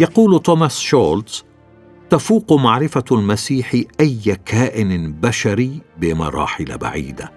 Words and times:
يقول 0.00 0.42
توماس 0.42 0.80
شولتز 0.80 1.44
تفوق 2.10 2.52
معرفة 2.52 3.04
المسيح 3.12 3.72
أي 4.00 4.36
كائن 4.46 5.12
بشري 5.12 5.80
بمراحل 5.98 6.78
بعيدة 6.78 7.32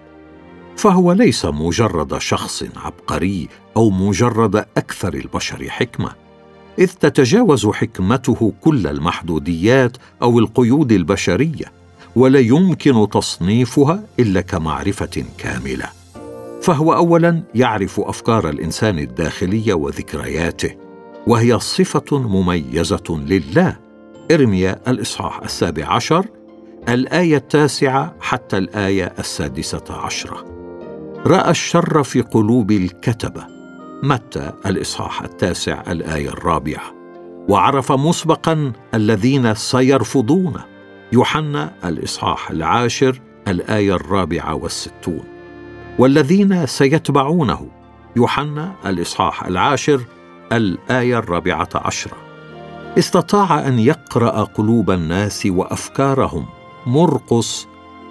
فهو 0.76 1.12
ليس 1.12 1.44
مجرد 1.44 2.18
شخص 2.18 2.64
عبقري 2.76 3.48
أو 3.76 3.90
مجرد 3.90 4.56
أكثر 4.56 5.14
البشر 5.14 5.68
حكمة 5.68 6.10
إذ 6.78 6.86
تتجاوز 6.86 7.66
حكمته 7.66 8.52
كل 8.60 8.86
المحدوديات 8.86 9.96
أو 10.22 10.38
القيود 10.38 10.92
البشرية 10.92 11.72
ولا 12.16 12.38
يمكن 12.38 13.08
تصنيفها 13.10 14.02
إلا 14.18 14.40
كمعرفة 14.40 15.24
كاملة. 15.38 15.86
فهو 16.62 16.94
اولا 16.94 17.42
يعرف 17.54 18.00
أفكار 18.00 18.48
الإنسان 18.48 18.98
الداخلية 18.98 19.74
وذكرياته 19.74 20.79
وهي 21.26 21.58
صفة 21.58 22.18
مميزة 22.18 23.04
لله. 23.26 23.76
إرميا 24.32 24.80
الإصحاح 24.88 25.40
السابع 25.40 25.86
عشر 25.92 26.26
الآية 26.88 27.36
التاسعة 27.36 28.14
حتى 28.20 28.58
الآية 28.58 29.12
السادسة 29.18 29.84
عشرة. 29.90 30.44
رأى 31.26 31.50
الشر 31.50 32.02
في 32.02 32.20
قلوب 32.20 32.70
الكتبه 32.70 33.46
متى 34.02 34.52
الإصحاح 34.66 35.22
التاسع 35.22 35.82
الآية 35.88 36.28
الرابعة. 36.28 36.94
وعرف 37.48 37.92
مسبقا 37.92 38.72
الذين 38.94 39.54
سيرفضونه 39.54 40.64
يوحنا 41.12 41.72
الإصحاح 41.84 42.50
العاشر 42.50 43.20
الآية 43.48 43.94
الرابعة 43.94 44.54
والستون. 44.54 45.24
والذين 45.98 46.66
سيتبعونه. 46.66 47.68
يوحنا 48.16 48.74
الإصحاح 48.86 49.46
العاشر 49.46 50.00
الآية 50.52 51.18
الرابعة 51.18 51.68
عشرة. 51.74 52.16
استطاع 52.98 53.68
أن 53.68 53.78
يقرأ 53.78 54.44
قلوب 54.44 54.90
الناس 54.90 55.46
وأفكارهم. 55.46 56.46
مرقس 56.86 57.66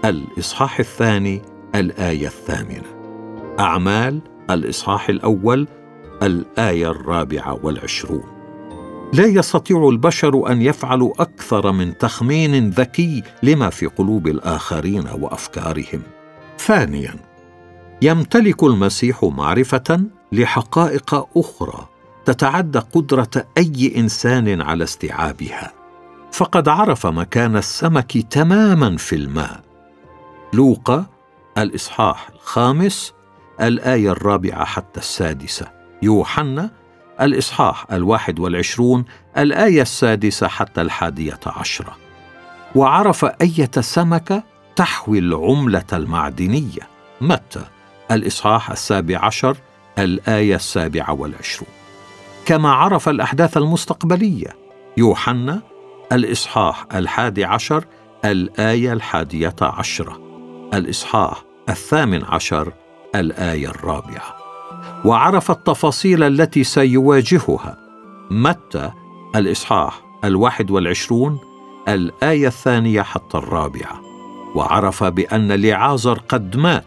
الإصحاح 0.06 0.80
الثاني 0.80 1.42
الآية 1.76 2.28
الثامنة. 2.28 3.00
أعمال 3.60 4.22
الإصحاح 4.50 5.10
الأول 5.10 5.68
الآية 6.24 6.92
الرابعة 6.92 7.60
والعشرون. 7.64 8.24
لا 9.14 9.26
يستطيع 9.26 9.90
البشر 9.90 10.52
أن 10.52 10.62
يفعلوا 10.62 11.14
أكثر 11.20 11.72
من 11.72 11.98
تخمين 11.98 12.70
ذكي 12.70 13.24
لما 13.44 13.70
في 13.70 13.86
قلوب 13.86 14.28
الآخرين 14.28 15.08
وأفكارهم. 15.20 16.02
ثانيا 16.58 17.16
يمتلك 18.02 18.64
المسيح 18.64 19.24
معرفة 19.24 20.04
لحقائق 20.32 21.28
أخرى 21.38 21.88
تتعدى 22.30 22.80
قدرة 22.80 23.48
أي 23.58 23.94
إنسان 23.98 24.62
على 24.62 24.84
استيعابها. 24.84 25.74
فقد 26.32 26.68
عرف 26.68 27.08
مكان 27.08 27.58
السمك 27.58 28.18
تماما 28.18 28.98
في 28.98 29.16
الماء. 29.16 29.62
لوقا 30.54 31.06
الإصحاح 31.58 32.30
الخامس 32.30 33.14
الآية 33.62 34.12
الرابعة 34.12 34.66
حتى 34.66 35.00
السادسة. 35.00 35.68
يوحنا 36.02 36.70
الإصحاح 37.22 37.86
الواحد 37.92 38.40
والعشرون 38.40 39.06
الآية 39.38 39.82
السادسة 39.82 40.48
حتى 40.48 40.82
الحادية 40.82 41.40
عشرة. 41.46 41.98
وعرف 42.76 43.26
أية 43.26 43.72
سمكة 43.80 44.44
تحوي 44.76 45.20
العملة 45.20 45.86
المعدنية. 45.94 46.90
متى؟ 47.22 47.64
الإصحاح 48.12 48.72
السابع 48.72 49.26
عشر 49.26 49.58
الآية 50.00 50.56
السابعة 50.56 51.14
والعشرون. 51.14 51.79
كما 52.46 52.72
عرف 52.72 53.10
الأحداث 53.10 53.58
المستقبلية. 53.58 54.56
يوحنا 54.98 55.62
الإصحاح 56.12 56.86
الحادي 56.96 57.46
عشر 57.46 57.86
الآية 58.26 58.94
الحادية 58.94 59.56
عشرة. 59.62 60.20
الإصحاح 60.74 61.44
الثامن 61.70 62.26
عشر 62.26 62.74
الآية 63.16 63.68
الرابعة. 63.68 64.36
وعرف 65.06 65.52
التفاصيل 65.52 66.24
التي 66.24 66.64
سيواجهها. 66.64 67.78
متى؟ 68.32 68.92
الإصحاح 69.36 70.02
الواحد 70.24 70.72
والعشرون 70.72 71.40
الآية 71.88 72.48
الثانية 72.48 73.02
حتى 73.02 73.38
الرابعة. 73.38 74.02
وعرف 74.56 75.04
بأن 75.04 75.52
لعازر 75.52 76.20
قد 76.30 76.58
مات. 76.58 76.86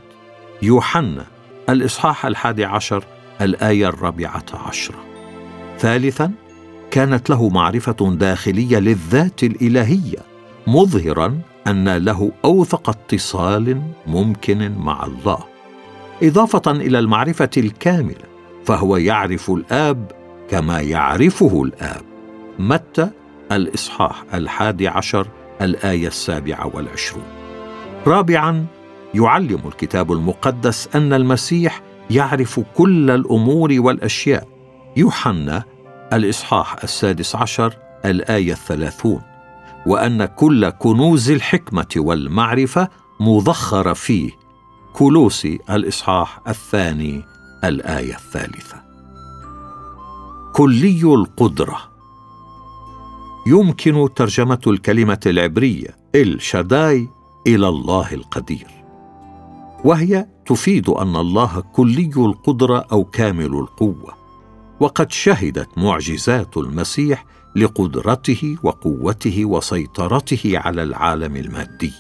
يوحنا 0.62 1.26
الإصحاح 1.68 2.26
الحادي 2.26 2.64
عشر 2.64 3.04
الآية 3.40 3.88
الرابعة 3.88 4.44
عشرة. 4.66 5.11
ثالثا 5.82 6.32
كانت 6.90 7.30
له 7.30 7.48
معرفة 7.48 8.16
داخلية 8.18 8.78
للذات 8.78 9.42
الإلهية 9.42 10.18
مظهرا 10.66 11.38
أن 11.66 11.96
له 11.96 12.32
أوثق 12.44 12.90
اتصال 12.90 13.82
ممكن 14.06 14.72
مع 14.78 15.06
الله. 15.06 15.38
إضافة 16.22 16.70
إلى 16.70 16.98
المعرفة 16.98 17.50
الكاملة 17.56 18.24
فهو 18.64 18.96
يعرف 18.96 19.50
الآب 19.50 20.12
كما 20.50 20.80
يعرفه 20.80 21.62
الآب. 21.62 22.02
متى؟ 22.58 23.10
الإصحاح 23.52 24.24
الحادي 24.34 24.88
عشر 24.88 25.26
الآية 25.62 26.06
السابعة 26.06 26.76
والعشرون. 26.76 27.24
رابعا 28.06 28.66
يعلم 29.14 29.60
الكتاب 29.66 30.12
المقدس 30.12 30.88
أن 30.94 31.12
المسيح 31.12 31.82
يعرف 32.10 32.60
كل 32.74 33.10
الأمور 33.10 33.74
والأشياء. 33.78 34.48
يوحنا 34.96 35.71
الإصحاح 36.12 36.76
السادس 36.82 37.36
عشر 37.36 37.76
الآية 38.04 38.52
الثلاثون 38.52 39.22
وأن 39.86 40.24
كل 40.24 40.68
كنوز 40.70 41.30
الحكمة 41.30 41.86
والمعرفة 41.96 42.88
مضخرة 43.20 43.92
فيه. 43.92 44.30
كولوسي 44.92 45.58
الإصحاح 45.70 46.40
الثاني 46.48 47.22
الآية 47.64 48.14
الثالثة. 48.14 48.82
كلي 50.54 51.02
القدرة. 51.02 51.78
يمكن 53.46 54.08
ترجمة 54.16 54.60
الكلمة 54.66 55.20
العبرية 55.26 55.96
الشداي 56.14 57.08
إلى 57.46 57.68
الله 57.68 58.14
القدير. 58.14 58.66
وهي 59.84 60.26
تفيد 60.46 60.88
أن 60.88 61.16
الله 61.16 61.60
كلي 61.72 62.12
القدرة 62.16 62.86
أو 62.92 63.04
كامل 63.04 63.54
القوة. 63.54 64.21
وقد 64.82 65.12
شهدت 65.12 65.78
معجزات 65.78 66.56
المسيح 66.56 67.24
لقدرته 67.56 68.56
وقوته 68.62 69.44
وسيطرته 69.44 70.52
على 70.54 70.82
العالم 70.82 71.36
المادي. 71.36 71.92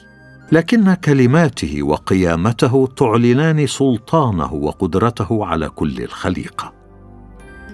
لكن 0.52 0.94
كلماته 0.94 1.82
وقيامته 1.82 2.88
تعلنان 2.96 3.66
سلطانه 3.66 4.52
وقدرته 4.52 5.46
على 5.46 5.68
كل 5.68 6.02
الخليقة. 6.02 6.72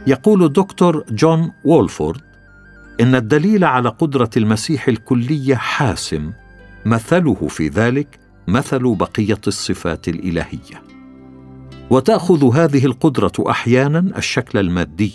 يقول 0.07 0.45
الدكتور 0.45 1.05
جون 1.11 1.53
وولفورد 1.65 2.21
إن 3.01 3.15
الدليل 3.15 3.65
على 3.65 3.89
قدرة 3.89 4.31
المسيح 4.37 4.89
الكلية 4.89 5.55
حاسم 5.55 6.33
مثله 6.87 7.49
في 7.49 7.69
ذلك 7.69 8.19
مثل 8.49 8.95
بقية 8.95 9.41
الصفات 9.47 10.09
الإلهية. 10.09 10.88
وتأخذ 11.91 12.55
هذه 12.55 12.87
القدرة 12.87 13.33
أحيانا 13.51 14.19
الشكل 14.19 14.59
المادي 14.59 15.13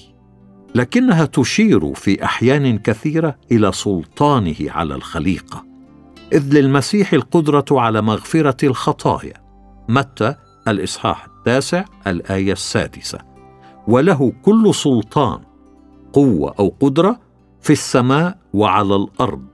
لكنها 0.76 1.26
تشير 1.26 1.94
في 1.94 2.26
أحيان 2.26 2.78
كثيرة 2.78 3.36
إلى 3.52 3.72
سلطانه 3.72 4.56
على 4.62 4.96
الخليقه 4.96 5.74
إذ 6.34 6.54
للمسيح 6.54 7.14
القدرة 7.14 7.66
على 7.72 8.02
مغفرة 8.02 8.66
الخطايا. 8.66 9.34
متى؟ 9.90 10.36
الإصحاح 10.68 11.26
التاسع 11.26 11.86
الآية 12.08 12.52
السادسة. 12.52 13.19
وله 13.88 14.34
كل 14.42 14.76
سلطان 14.76 15.40
قوة 16.14 16.56
أو 16.60 16.74
قدرة 16.80 17.19
في 17.62 17.74
السماء 17.74 18.38
وعلى 18.54 18.96
الأرض. 18.96 19.46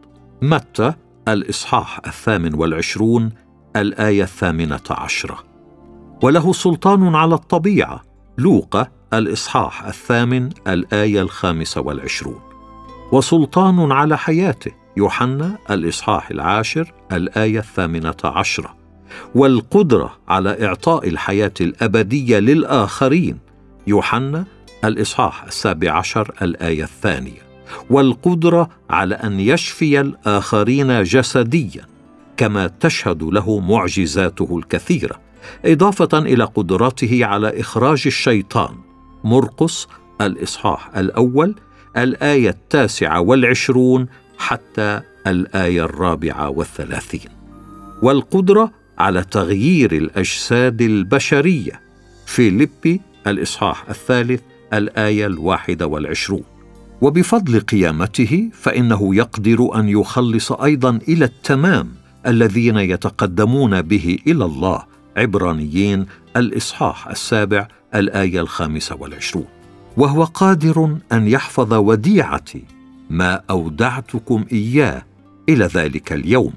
متى؟ 0.42 0.94
الإصحاح 1.28 2.02
الثامن 2.08 2.54
والعشرون 2.54 3.32
الآية 3.76 4.24
الثامنة 4.24 4.82
عشرة. 4.90 5.49
وله 6.22 6.54
سلطان 6.54 7.16
على 7.16 7.36
الطبيعة 7.36 8.02
لوقا 8.38 8.88
الإصحاح 9.14 9.86
الثامن 9.86 10.50
الآية 10.68 11.22
الخامسة 11.22 11.82
والعشرون. 11.82 12.40
وسلطان 13.12 13.92
على 13.92 14.18
حياته 14.18 14.72
يوحنا 14.98 15.58
الإصحاح 15.72 16.30
العاشر 16.30 16.94
الآية 17.12 17.60
الثامنة 17.60 18.16
عشرة. 18.24 18.76
والقدرة 19.36 20.18
على 20.28 20.66
إعطاء 20.66 21.08
الحياة 21.08 21.54
الأبدية 21.62 22.40
للآخرين 22.40 23.38
يوحنا 23.88 24.46
الإصحاح 24.86 25.44
السابع 25.44 25.92
عشر 25.92 26.32
الآية 26.42 26.84
الثانية. 26.84 27.50
والقدرة 27.90 28.70
على 28.90 29.16
أن 29.16 29.40
يشفي 29.40 30.02
الآخرين 30.02 31.04
جسديا 31.04 31.86
كما 32.38 32.68
تشهد 32.68 33.24
له 33.24 33.60
معجزاته 33.60 34.58
الكثيرة. 34.58 35.29
إضافة 35.66 36.18
إلى 36.18 36.44
قدرته 36.44 37.26
على 37.26 37.60
إخراج 37.60 38.04
الشيطان. 38.06 38.76
مرقس 39.24 39.88
الإصحاح 40.22 40.98
الأول 40.98 41.56
الآية 41.98 42.50
التاسعة 42.50 43.22
والعشرون 43.22 44.08
حتى 44.38 45.02
الآية 45.28 45.86
الرابعة 45.86 46.50
والثلاثين. 46.50 47.30
والقدرة 48.02 48.72
على 48.98 49.24
تغيير 49.24 49.92
الأجساد 49.92 50.82
البشرية. 50.82 51.82
في 52.26 52.50
لبي 52.50 53.02
الإصحاح 53.28 53.90
الثالث 53.90 54.42
الآية 54.74 55.26
الواحدة 55.26 55.88
والعشرون. 55.88 56.44
وبفضل 57.02 57.60
قيامته 57.60 58.50
فإنه 58.54 59.16
يقدر 59.16 59.80
أن 59.80 59.90
يخلص 59.90 60.52
أيضا 60.52 61.00
إلى 61.08 61.26
التمام 61.26 61.92
الذين 62.28 62.78
يتقدمون 62.78 63.82
به 63.82 64.18
إلى 64.28 64.46
الله 64.46 64.84
عبرانيين 65.18 66.06
الإصحاح 66.38 67.08
السابع 67.08 67.68
الآية 67.96 68.42
الخامسة 68.42 68.96
والعشرون. 68.96 69.46
وهو 69.98 70.24
قادر 70.24 70.98
أن 71.12 71.28
يحفظ 71.28 71.74
وديعتي 71.74 72.64
ما 73.10 73.42
أودعتكم 73.50 74.46
إياه 74.52 75.06
إلى 75.50 75.66
ذلك 75.66 76.14
اليوم. 76.14 76.54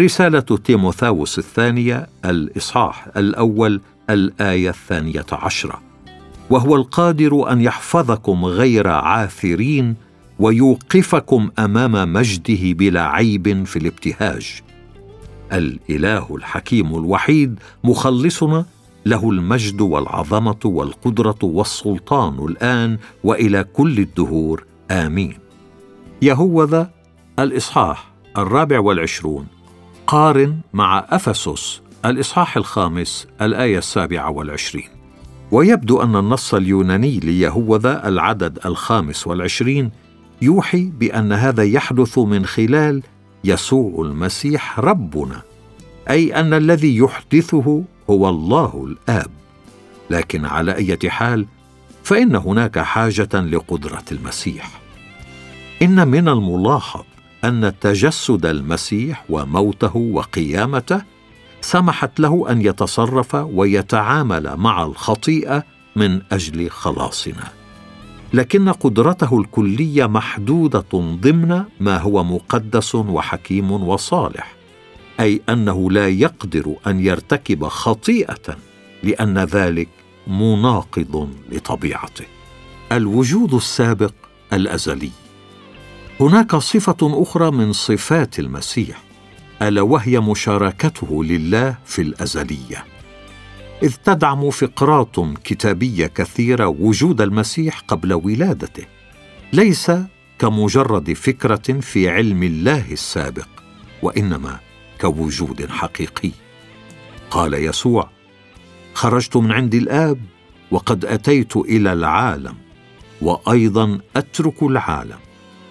رسالة 0.00 0.40
تيموثاوس 0.40 1.38
الثانية 1.38 2.06
الإصحاح 2.24 3.08
الأول 3.16 3.80
الآية 4.10 4.68
الثانية 4.68 5.26
عشرة. 5.32 5.82
وهو 6.50 6.76
القادر 6.76 7.52
أن 7.52 7.60
يحفظكم 7.60 8.44
غير 8.44 8.88
عاثرين 8.88 9.94
ويوقفكم 10.38 11.50
أمام 11.58 12.12
مجده 12.12 12.72
بلا 12.72 13.06
عيب 13.06 13.64
في 13.64 13.78
الابتهاج. 13.78 14.62
الإله 15.54 16.36
الحكيم 16.36 16.86
الوحيد 16.86 17.58
مخلصنا 17.84 18.64
له 19.06 19.30
المجد 19.30 19.80
والعظمة 19.80 20.58
والقدرة 20.64 21.38
والسلطان 21.42 22.46
الآن 22.46 22.98
وإلى 23.24 23.64
كل 23.64 23.98
الدهور. 23.98 24.64
آمين. 24.90 25.34
يهوذا 26.22 26.90
الإصحاح 27.38 28.12
الرابع 28.38 28.80
والعشرون. 28.80 29.46
قارن 30.06 30.58
مع 30.72 31.06
أفسس 31.10 31.80
الإصحاح 32.04 32.56
الخامس 32.56 33.26
الآية 33.42 33.78
السابعة 33.78 34.30
والعشرين. 34.30 34.88
ويبدو 35.50 36.02
أن 36.02 36.16
النص 36.16 36.54
اليوناني 36.54 37.20
ليهوذا 37.20 38.08
العدد 38.08 38.58
الخامس 38.66 39.26
والعشرين 39.26 39.90
يوحي 40.42 40.84
بأن 40.84 41.32
هذا 41.32 41.62
يحدث 41.62 42.18
من 42.18 42.46
خلال 42.46 43.02
يسوع 43.44 44.06
المسيح 44.06 44.80
ربنا 44.80 45.42
أي 46.10 46.40
أن 46.40 46.54
الذي 46.54 46.96
يحدثه 46.96 47.82
هو 48.10 48.28
الله 48.28 48.86
الآب. 48.86 49.30
لكن 50.10 50.44
على 50.44 50.74
أي 50.74 51.10
حال 51.10 51.46
فإن 52.04 52.36
هناك 52.36 52.78
حاجة 52.78 53.28
لقدرة 53.34 54.04
المسيح. 54.12 54.80
إن 55.82 56.08
من 56.08 56.28
الملاحظ 56.28 57.04
أن 57.44 57.72
تجسد 57.80 58.46
المسيح 58.46 59.24
وموته 59.28 59.96
وقيامته 59.96 61.02
سمحت 61.60 62.20
له 62.20 62.50
أن 62.50 62.62
يتصرف 62.62 63.34
ويتعامل 63.34 64.56
مع 64.56 64.82
الخطيئة 64.82 65.64
من 65.96 66.20
أجل 66.32 66.70
خلاصنا. 66.70 67.63
لكن 68.34 68.68
قدرته 68.68 69.40
الكلية 69.40 70.06
محدودة 70.06 70.84
ضمن 70.94 71.64
ما 71.80 71.98
هو 71.98 72.24
مقدس 72.24 72.94
وحكيم 72.94 73.72
وصالح 73.72 74.54
أي 75.20 75.40
أنه 75.48 75.90
لا 75.90 76.08
يقدر 76.08 76.74
أن 76.86 77.00
يرتكب 77.00 77.64
خطيئة 77.64 78.56
لأن 79.02 79.38
ذلك 79.38 79.88
مناقض 80.26 81.28
لطبيعته. 81.52 82.24
الوجود 82.92 83.54
السابق 83.54 84.12
الأزلي. 84.52 85.10
هناك 86.20 86.56
صفة 86.56 86.96
أخرى 87.02 87.50
من 87.50 87.72
صفات 87.72 88.38
المسيح 88.38 89.02
ألا 89.62 89.82
وهي 89.82 90.20
مشاركته 90.20 91.24
لله 91.24 91.78
في 91.86 92.02
الأزلية. 92.02 92.93
إذ 93.84 93.94
تدعم 93.94 94.50
فقرات 94.50 95.16
كتابية 95.44 96.06
كثيرة 96.06 96.66
وجود 96.66 97.20
المسيح 97.20 97.80
قبل 97.80 98.12
ولادته. 98.12 98.86
ليس 99.52 99.92
كمجرد 100.38 101.12
فكرة 101.12 101.80
في 101.80 102.08
علم 102.08 102.42
الله 102.42 102.92
السابق 102.92 103.48
وإنما 104.02 104.60
كوجود 105.00 105.70
حقيقي. 105.70 106.30
قال 107.30 107.54
يسوع 107.54 108.10
خرجت 108.94 109.36
من 109.36 109.52
عند 109.52 109.74
الآب 109.74 110.20
وقد 110.70 111.04
أتيت 111.04 111.56
إلى 111.56 111.92
العالم 111.92 112.54
وأيضا 113.22 114.00
أترك 114.16 114.62
العالم 114.62 115.18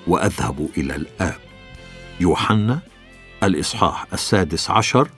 وأذهب 0.07 0.69
إلى 0.77 0.95
الآب. 0.95 1.39
يوحنا 2.19 2.80
الإصحاح 3.44 4.07
السادس 4.13 4.69
عشر 4.69 5.10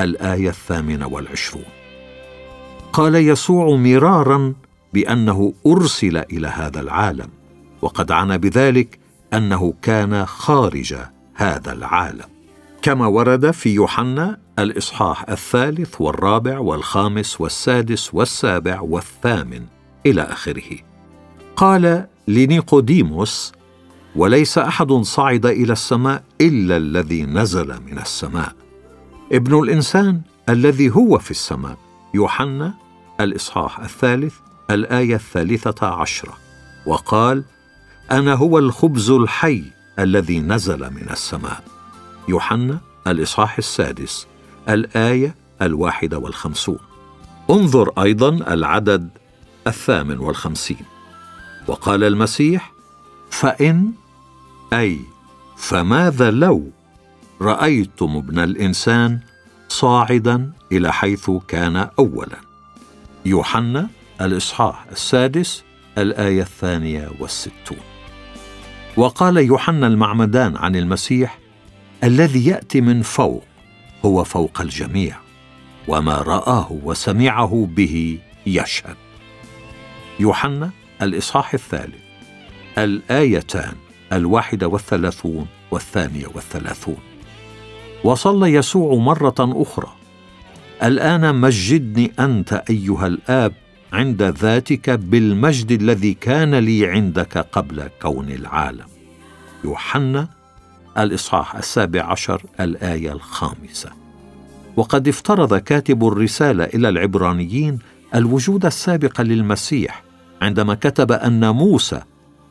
الآية 0.00 0.48
الثامنة 0.48 1.06
والعشرون. 1.06 1.79
قال 2.92 3.14
يسوع 3.14 3.76
مرارا 3.76 4.54
بأنه 4.94 5.52
أرسل 5.66 6.16
إلى 6.16 6.48
هذا 6.48 6.80
العالم 6.80 7.28
وقد 7.82 8.12
عنى 8.12 8.38
بذلك 8.38 8.98
أنه 9.34 9.74
كان 9.82 10.26
خارج 10.26 10.94
هذا 11.34 11.72
العالم. 11.72 12.26
كما 12.82 13.06
ورد 13.06 13.50
في 13.50 13.74
يوحنا 13.74 14.38
الإصحاح 14.58 15.30
الثالث 15.30 16.00
والرابع 16.00 16.58
والخامس 16.58 17.40
والسادس 17.40 18.14
والسابع 18.14 18.80
والثامن 18.80 19.62
إلى 20.06 20.22
آخره. 20.22 20.78
قال 21.56 22.06
لنيقوديموس 22.28 23.52
وليس 24.16 24.58
أحد 24.58 24.92
صعد 24.92 25.46
إلى 25.46 25.72
السماء 25.72 26.22
إلا 26.40 26.76
الذي 26.76 27.22
نزل 27.22 27.80
من 27.86 27.98
السماء. 27.98 28.52
ابن 29.32 29.58
الإنسان 29.58 30.20
الذي 30.48 30.90
هو 30.90 31.18
في 31.18 31.30
السماء. 31.30 31.89
يوحنا 32.14 32.74
الإصحاح 33.20 33.80
الثالث 33.80 34.34
الآية 34.70 35.14
الثالثة 35.14 35.86
عشرة 35.86 36.36
وقال 36.86 37.44
أنا 38.10 38.34
هو 38.34 38.58
الخبز 38.58 39.10
الحي 39.10 39.64
الذي 39.98 40.40
نزل 40.40 40.90
من 40.90 41.06
السماء. 41.10 41.64
يوحنا 42.28 42.78
الإصحاح 43.06 43.58
السادس 43.58 44.26
الآية 44.68 45.34
الواحدة 45.62 46.18
والخمسون. 46.18 46.78
انظر 47.50 48.02
أيضا 48.02 48.28
العدد 48.28 49.08
الثامن 49.66 50.18
والخمسين. 50.18 50.84
وقال 51.68 52.04
المسيح 52.04 52.72
فإن 53.30 53.92
أي 54.72 55.00
فماذا 55.56 56.30
لو 56.30 56.70
رأيتم 57.40 58.16
ابن 58.16 58.38
الإنسان 58.38 59.20
صاعدا 59.70 60.52
إلى 60.72 60.92
حيث 60.92 61.30
كان 61.48 61.88
أولا. 61.98 62.36
يوحنا 63.26 63.88
الإصحاح 64.20 64.86
السادس 64.92 65.64
الآية 65.98 66.42
الثانية 66.42 67.10
والستون. 67.20 67.78
وقال 68.96 69.36
يوحنا 69.36 69.86
المعمدان 69.86 70.56
عن 70.56 70.76
المسيح 70.76 71.38
الذي 72.04 72.46
يأتي 72.46 72.80
من 72.80 73.02
فوق 73.02 73.44
هو 74.04 74.24
فوق 74.24 74.60
الجميع 74.60 75.16
وما 75.88 76.14
رآه 76.14 76.78
وسمعه 76.84 77.68
به 77.70 78.18
يشهد. 78.46 78.96
يوحنا 80.20 80.70
الإصحاح 81.02 81.54
الثالث 81.54 82.00
الآيتان 82.78 83.74
الواحده 84.12 84.68
والثلاثون 84.68 85.46
والثانية 85.70 86.26
والثلاثون. 86.34 87.09
وصلى 88.04 88.52
يسوع 88.52 88.94
مرة 88.94 89.34
أخرى. 89.38 89.88
الآن 90.82 91.34
مجدني 91.34 92.12
أنت 92.18 92.52
أيها 92.70 93.06
الآب 93.06 93.52
عند 93.92 94.22
ذاتك 94.22 94.90
بالمجد 94.90 95.72
الذي 95.72 96.14
كان 96.14 96.54
لي 96.54 96.86
عندك 96.86 97.38
قبل 97.38 97.88
كون 98.02 98.30
العالم. 98.30 98.86
يوحنا 99.64 100.28
الإصحاح 100.98 101.56
السابع 101.56 102.02
عشر 102.02 102.42
الآية 102.60 103.12
الخامسة. 103.12 103.90
وقد 104.76 105.08
افترض 105.08 105.54
كاتب 105.54 106.04
الرسالة 106.08 106.64
إلى 106.64 106.88
العبرانيين 106.88 107.78
الوجود 108.14 108.66
السابق 108.66 109.20
للمسيح 109.20 110.02
عندما 110.42 110.74
كتب 110.74 111.12
أن 111.12 111.50
موسى 111.50 112.00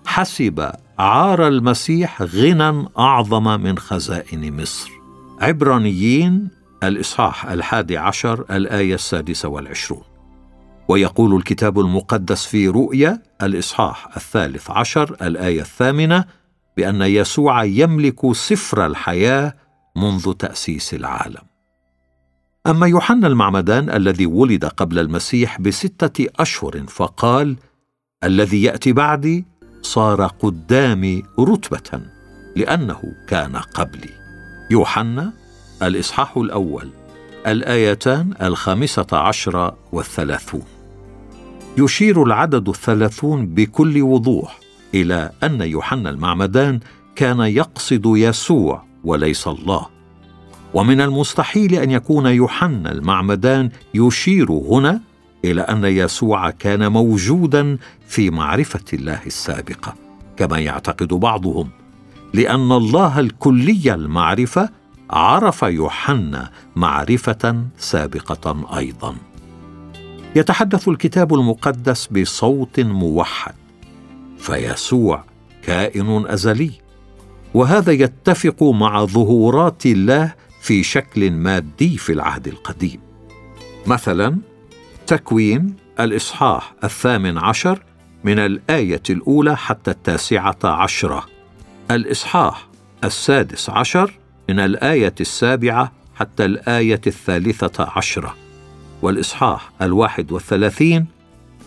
حسب 0.05 0.71
عار 0.99 1.47
المسيح 1.47 2.21
غنى 2.21 2.85
أعظم 2.97 3.61
من 3.61 3.77
خزائن 3.77 4.61
مصر. 4.61 4.98
عبرانيين 5.41 6.49
الإصحاح 6.83 7.45
الحادي 7.45 7.97
عشر 7.97 8.45
الآية 8.51 8.95
السادسة 8.95 9.49
والعشرون. 9.49 10.03
ويقول 10.87 11.35
الكتاب 11.35 11.79
المقدس 11.79 12.45
في 12.45 12.67
رؤيا 12.67 13.21
الإصحاح 13.43 14.15
الثالث 14.15 14.71
عشر 14.71 15.17
الآية 15.21 15.61
الثامنة 15.61 16.25
بأن 16.77 17.01
يسوع 17.01 17.63
يملك 17.63 18.31
سفر 18.31 18.85
الحياة 18.85 19.55
منذ 19.95 20.33
تأسيس 20.33 20.93
العالم. 20.93 21.43
أما 22.67 22.87
يوحنا 22.87 23.27
المعمدان 23.27 23.89
الذي 23.89 24.25
ولد 24.25 24.65
قبل 24.65 24.99
المسيح 24.99 25.61
بستة 25.61 26.25
أشهر 26.39 26.83
فقال 26.87 27.55
الذي 28.23 28.63
يأتي 28.63 28.93
بعدي 28.93 29.45
صار 29.81 30.25
قدامي 30.27 31.23
رتبة 31.39 32.01
لأنه 32.55 33.01
كان 33.27 33.55
قبلي. 33.57 34.18
يوحنا 34.71 35.33
الإصحاح 35.83 36.37
الأول 36.37 36.89
الآيتان 37.47 38.33
الخامسة 38.41 39.07
عشر 39.11 39.73
والثلاثون. 39.91 40.63
يشير 41.77 42.23
العدد 42.23 42.69
الثلاثون 42.69 43.45
بكل 43.45 44.01
وضوح 44.01 44.59
إلى 44.93 45.31
أن 45.43 45.61
يوحنا 45.61 46.09
المعمدان 46.09 46.79
كان 47.15 47.39
يقصد 47.39 48.01
يسوع 48.05 48.83
وليس 49.03 49.47
الله. 49.47 49.85
ومن 50.73 51.01
المستحيل 51.01 51.73
أن 51.75 51.91
يكون 51.91 52.25
يوحنا 52.25 52.91
المعمدان 52.91 53.69
يشير 53.93 54.51
هنا 54.51 55.01
إلى 55.45 55.61
أن 55.61 55.85
يسوع 55.85 56.49
كان 56.49 56.91
موجودا 56.91 57.77
في 58.07 58.29
معرفة 58.29 58.85
الله 58.93 59.19
السابقة 59.25 59.95
كما 60.37 60.59
يعتقد 60.59 61.07
بعضهم. 61.07 61.69
لأن 62.33 62.71
الله 62.71 63.19
الكلي 63.19 63.93
المعرفة 63.93 64.69
عرف 65.09 65.61
يوحنا 65.61 66.51
معرفة 66.75 67.63
سابقة 67.77 68.77
أيضا. 68.77 69.15
يتحدث 70.35 70.87
الكتاب 70.87 71.33
المقدس 71.33 72.07
بصوت 72.07 72.79
موحد 72.79 73.55
فيسوع 74.37 75.23
كائن 75.63 76.25
أزلي 76.27 76.71
وهذا 77.53 77.91
يتفق 77.91 78.63
مع 78.63 79.05
ظهورات 79.05 79.85
الله 79.85 80.33
في 80.61 80.83
شكل 80.83 81.31
مادي 81.31 81.97
في 81.97 82.13
العهد 82.13 82.47
القديم. 82.47 82.99
مثلا 83.87 84.37
تكوين 85.07 85.75
الإصحاح 85.99 86.73
الثامن 86.83 87.37
عشر 87.37 87.83
من 88.23 88.39
الآية 88.39 89.03
الأولى 89.09 89.57
حتى 89.57 89.91
التاسعة 89.91 90.57
عشرة. 90.63 91.38
الإصحاح 91.91 92.67
السادس 93.03 93.69
عشر 93.69 94.13
من 94.49 94.59
الآية 94.59 95.15
السابعة 95.21 95.91
حتى 96.15 96.45
الآية 96.45 97.01
الثالثة 97.07 97.91
عشرة 97.95 98.35
والإصحاح 99.01 99.71
الواحد 99.81 100.31
والثلاثين 100.31 101.05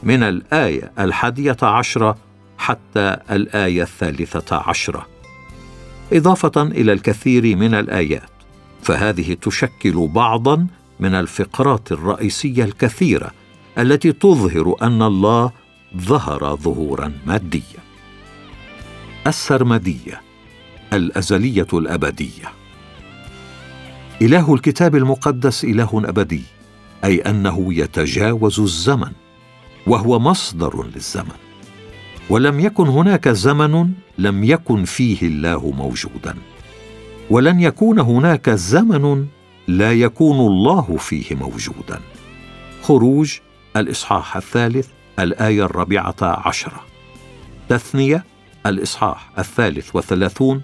من 0.03 0.23
الآية 0.23 0.93
الحادية 0.99 1.57
عشرة 1.63 2.17
حتى 2.59 3.17
الآية 3.31 3.83
الثالثة 3.83 4.57
عشرة. 4.57 5.07
إضافة 6.13 6.63
إلى 6.63 6.93
الكثير 6.93 7.57
من 7.57 7.75
الآيات 7.75 8.31
فهذه 8.83 9.37
تشكل 9.43 10.09
بعضا 10.15 10.67
من 11.01 11.15
الفقرات 11.15 11.93
الرئيسية 11.93 12.65
الكثيرة 12.65 13.31
التي 13.79 14.13
تظهر 14.13 14.77
أن 14.83 15.03
الله 15.03 15.53
ظهر 15.97 16.57
ظهورا 16.57 17.13
ماديا. 17.27 17.92
السرمدية 19.27 20.21
الأزلية 20.93 21.67
الأبدية. 21.73 22.53
إله 24.23 24.55
الكتاب 24.55 24.97
المقدس 24.97 25.65
إله 25.65 26.03
أبدي 26.09 26.43
أي 27.05 27.21
أنه 27.21 27.75
يتجاوز 27.75 28.61
الزمن 28.61 29.13
وهو 29.87 30.19
مصدر 30.19 30.87
للزمن. 30.87 31.37
ولم 32.31 32.61
يكن 32.61 32.89
هناك 32.89 33.29
زمن 33.29 33.91
لم 34.19 34.45
يكن 34.45 34.85
فيه 34.85 35.23
الله 35.23 35.71
موجودا. 35.71 36.35
ولن 37.31 37.61
يكون 37.61 37.99
هناك 37.99 38.51
زمن 38.51 39.27
لا 39.69 39.93
يكون 39.93 40.41
الله 40.41 40.97
فيه 40.97 41.35
موجودا. 41.35 42.01
خروج 42.83 43.39
الإصحاح 43.77 44.37
الثالث 44.37 44.89
الآية 45.19 45.65
الرابعة 45.65 46.17
عشرة. 46.23 46.81
تثنية 47.69 48.32
الإصحاح 48.67 49.31
الثالث 49.39 49.97
والثلاثون 49.97 50.63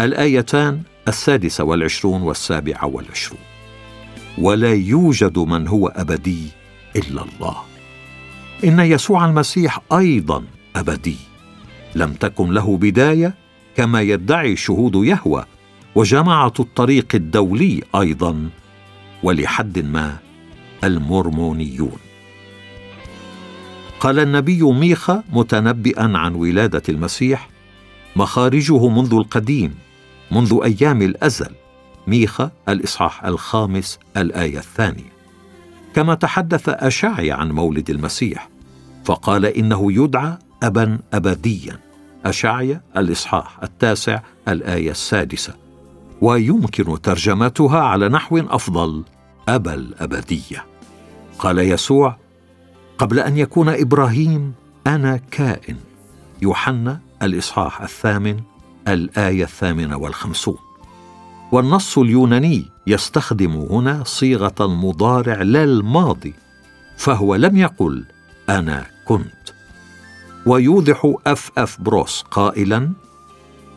الآيتان 0.00 0.82
السادسة 1.08 1.64
والعشرون 1.64 2.22
والسابعة 2.22 2.86
والعشرون. 2.86 3.40
ولا 4.38 4.72
يوجد 4.74 5.38
من 5.38 5.68
هو 5.68 5.88
أبدي 5.88 6.48
إلا 6.96 7.24
الله. 7.24 7.56
إن 8.64 8.80
يسوع 8.80 9.24
المسيح 9.24 9.80
أيضا 9.92 10.44
أبدي. 10.76 11.16
لم 11.94 12.12
تكن 12.12 12.50
له 12.50 12.76
بداية 12.76 13.34
كما 13.76 14.02
يدعي 14.02 14.56
شهود 14.56 14.94
يهوى 14.94 15.44
وجماعة 15.94 16.52
الطريق 16.60 17.14
الدولي 17.14 17.82
أيضا 17.94 18.48
ولحد 19.22 19.78
ما 19.78 20.16
المورمونيون 20.84 21.98
قال 24.00 24.18
النبي 24.18 24.62
ميخا 24.62 25.22
متنبئا 25.32 26.12
عن 26.14 26.34
ولادة 26.34 26.82
المسيح 26.88 27.48
مخارجه 28.16 28.88
منذ 28.88 29.14
القديم 29.14 29.74
منذ 30.30 30.60
أيام 30.64 31.02
الأزل. 31.02 31.50
ميخا 32.06 32.50
الإصحاح 32.68 33.24
الخامس 33.24 33.98
الآية 34.16 34.58
الثانية. 34.58 35.12
كما 35.94 36.14
تحدث 36.14 36.68
اشعيا 36.68 37.34
عن 37.34 37.52
مولد 37.52 37.90
المسيح 37.90 38.48
فقال 39.04 39.46
إنه 39.46 39.92
يدعى 39.92 40.38
ابا 40.62 40.98
ابديا. 41.12 41.78
اشعيا 42.24 42.80
الإصحاح 42.96 43.58
التاسع 43.62 44.20
الآية 44.48 44.90
السادسة. 44.90 45.54
ويمكن 46.20 47.02
ترجمتها 47.02 47.80
على 47.80 48.08
نحو 48.08 48.38
أفضل 48.38 49.04
أبا 49.48 49.74
الأبدية. 49.74 50.64
قال 51.38 51.58
يسوع 51.58 52.16
قبل 52.98 53.18
أن 53.18 53.36
يكون 53.36 53.68
إبراهيم 53.68 54.52
أنا 54.86 55.20
كائن. 55.30 55.76
يوحنا 56.42 57.00
الإصحاح 57.22 57.82
الثامن 57.82 58.40
الآية 58.88 59.44
الثامنة 59.44 59.96
والخمسون. 59.96 60.56
والنص 61.52 61.98
اليوناني 61.98 62.64
يستخدم 62.86 63.52
هنا 63.52 64.04
صيغة 64.04 64.54
المضارع 64.60 65.42
لا 65.42 65.64
الماضي 65.64 66.34
فهو 66.96 67.34
لم 67.34 67.56
يقل 67.56 68.04
أنا 68.48 68.86
كنت. 69.04 69.48
ويوضح 70.46 71.14
أف 71.26 71.50
أف 71.58 71.80
بروس 71.80 72.24
قائلا 72.30 72.90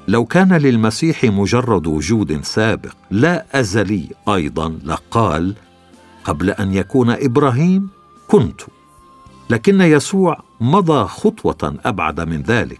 لو 0.07 0.25
كان 0.25 0.53
للمسيح 0.53 1.23
مجرد 1.23 1.87
وجود 1.87 2.43
سابق 2.43 2.93
لا 3.11 3.59
أزلي 3.59 4.09
أيضا 4.29 4.79
لقال 4.85 5.55
قبل 6.23 6.49
أن 6.49 6.73
يكون 6.73 7.09
إبراهيم 7.09 7.89
كنت. 8.27 8.61
لكن 9.51 9.81
يسوع 9.81 10.43
مضى 10.61 11.07
خطوة 11.07 11.79
أبعد 11.85 12.21
من 12.21 12.41
ذلك 12.41 12.79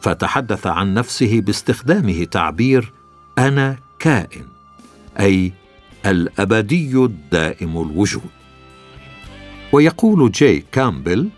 فتحدث 0.00 0.66
عن 0.66 0.94
نفسه 0.94 1.40
باستخدامه 1.40 2.24
تعبير 2.24 2.92
أنا 3.38 3.76
كائن 3.98 4.44
أي 5.20 5.52
الأبدي 6.06 6.96
الدائم 6.96 7.70
الوجود. 7.70 8.30
ويقول 9.72 10.32
جاي 10.32 10.64
كامبل 10.72 11.28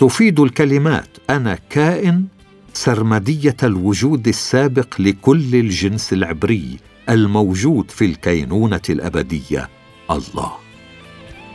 تفيد 0.00 0.40
الكلمات 0.40 1.08
أنا 1.30 1.58
كائن 1.70 2.26
سرمدية 2.72 3.56
الوجود 3.62 4.28
السابق 4.28 5.00
لكل 5.00 5.54
الجنس 5.54 6.12
العبري 6.12 6.78
الموجود 7.08 7.90
في 7.90 8.04
الكينونة 8.04 8.82
الأبدية 8.90 9.68
الله. 10.10 10.63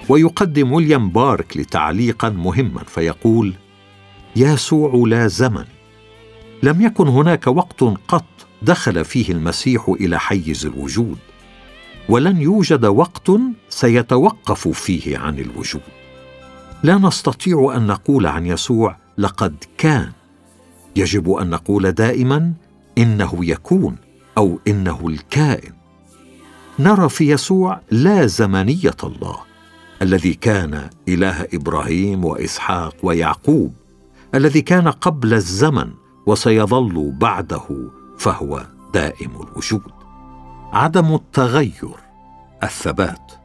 ويقدم 0.10 0.72
ويليام 0.72 1.10
بارك 1.10 1.62
تعليقا 1.62 2.30
مهما 2.30 2.84
فيقول 2.84 3.54
يسوع 4.36 5.08
لا 5.08 5.28
زمن. 5.28 5.66
لم 6.64 6.82
يكن 6.82 7.08
هناك 7.08 7.48
وقت 7.48 7.84
قط 7.84 8.26
دخل 8.62 9.06
فيه 9.06 9.32
المسيح 9.32 9.90
إلى 9.90 10.20
حيز 10.20 10.66
الوجود 10.66 11.18
ولن 12.10 12.42
يوجد 12.42 12.86
وقت 12.86 13.32
سيتوقف 13.70 14.68
فيه 14.68 15.18
عن 15.18 15.40
الوجود. 15.40 15.82
لا 16.84 16.98
نستطيع 16.98 17.74
أن 17.76 17.88
نقول 17.88 18.28
عن 18.28 18.46
يسوع 18.46 18.98
لقد 19.18 19.64
كان. 19.78 20.12
يجب 20.96 21.32
أن 21.32 21.50
نقول 21.50 21.92
دائما 21.92 22.54
إنه 22.98 23.40
يكون 23.42 23.96
أو 24.38 24.60
إنه 24.68 25.08
الكائن. 25.08 25.74
نرى 26.80 27.10
في 27.10 27.32
يسوع 27.32 27.82
لا 27.92 28.26
زمنية 28.26 28.98
الله 29.04 29.49
الذي 30.02 30.34
كان 30.34 30.90
إله 31.08 31.48
إبراهيم 31.54 32.26
وإسحاق 32.26 32.96
ويعقوب 33.04 33.74
الذي 34.36 34.62
كان 34.62 34.88
قبل 34.88 35.34
الزمن 35.34 35.92
وسيظل 36.26 37.12
بعده 37.12 37.92
فهو 38.18 38.66
دائم 38.94 39.32
الوجود. 39.42 39.92
عدم 40.74 41.16
التغير 41.16 41.96
الثبات. 42.64 43.39